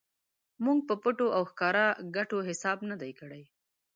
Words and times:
موږ 0.63 0.79
په 0.87 0.95
پټو 1.03 1.27
او 1.37 1.43
ښکاره 1.51 1.85
ګټو 2.15 2.37
حساب 2.49 2.77
نه 2.89 2.95
دی 3.01 3.11
کړی. 3.19 3.43